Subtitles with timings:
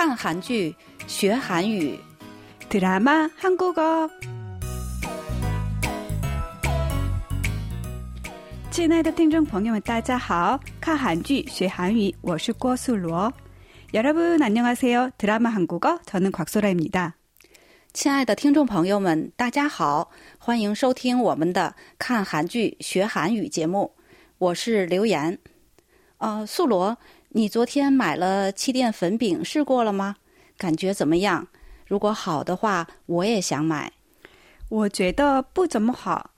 [0.00, 0.72] 看韩剧
[1.08, 1.98] 学韩语，
[2.70, 4.08] 드라마한국 어。
[8.70, 10.60] 亲爱的听众朋友们，大家好！
[10.80, 13.28] 看韩剧学韩语，我是郭素罗。
[13.90, 17.14] 여러분안녕하세요드라마한국어저는곽소라입니 다。
[17.92, 20.08] 亲爱的听众朋友们，大家好！
[20.38, 23.92] 欢迎收听我们的看韩剧学韩语节目，
[24.38, 25.36] 我是刘岩。
[26.18, 26.96] 呃，素罗，
[27.28, 30.16] 你昨天买了气垫粉饼试过了吗？
[30.56, 31.46] 感觉怎么样？
[31.86, 33.92] 如果好的话，我也想买。
[34.68, 36.32] 我觉得不怎么好，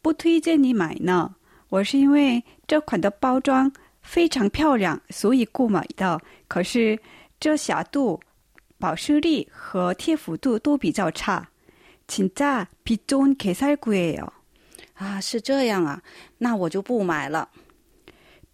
[0.00, 1.34] 不推荐你买呢。
[1.70, 3.70] 我是因为这款的包装
[4.02, 6.20] 非常漂亮，所以购买的。
[6.46, 6.96] 可是
[7.40, 8.20] 遮瑕度、
[8.78, 11.48] 保湿力和贴服度都比较差。
[12.06, 14.32] 亲家，比中肯赛贵哦。
[14.94, 16.00] 啊，是这样啊，
[16.38, 17.48] 那我就不买了。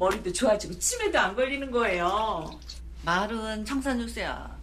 [0.00, 2.58] 머리도 좋아지고 치매도 안 걸리는 거예요.
[3.04, 4.58] 말은 청산유세야.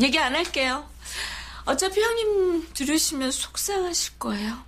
[0.00, 0.90] 얘기 안 할게요.
[1.64, 4.58] 어차피 형님 들으시면 속상하실 거예요.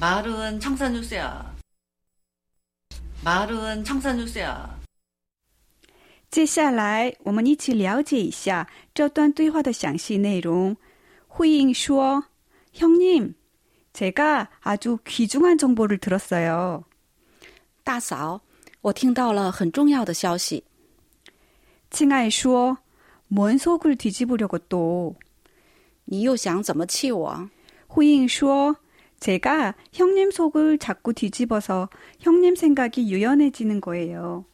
[0.01, 1.45] 말은청산뉴스 야，
[3.85, 4.77] 청산뉴스 야。
[6.37, 10.77] 接下来，我们一起了解一下这段对话的详细内容。
[11.27, 12.25] 惠英说
[12.77, 13.33] ：“형님
[13.95, 16.83] 제가아주귀중한정보를들었어 요。
[17.83, 18.43] ”大嫂，
[18.83, 20.63] 我听到了很重要的消息。
[21.91, 22.77] 庆爱说
[23.35, 25.15] ：“뭔속을뒤집으려고 또？
[26.05, 27.49] 你又想怎么气我？”
[27.89, 28.77] 惠英说
[29.19, 31.89] ：“제가형님속을자꾸뒤집어서
[32.21, 34.45] 형님생각이유연해지는거예 요。”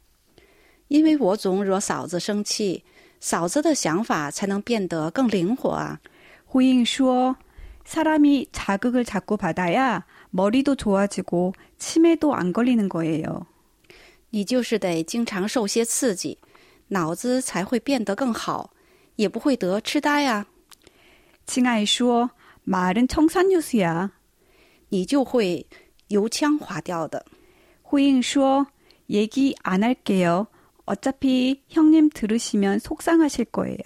[0.93, 2.85] 因为我总惹嫂子生气，
[3.19, 5.99] 嫂子的想法才能变得更灵活啊。
[6.45, 7.35] 呼应说
[7.89, 10.03] ：“사람이자극을자꾸받아야
[10.35, 13.45] 머리도좋아지고치매도안걸리는거예 요。
[14.29, 16.37] ”你就是得经常受些刺激，
[16.89, 18.73] 脑子才会变得更好，
[19.17, 20.45] 也不会得痴呆啊。
[21.47, 22.33] 亲爱说
[22.69, 24.11] ：“마른청산뉴스 야。
[24.91, 25.67] ”你就会
[26.09, 27.25] 油腔滑调的。
[27.81, 28.67] 呼应说
[29.09, 30.49] ：“얘기안할게 요。”
[30.85, 33.79] 어차피 형님 들으시면 속상하실 거예요.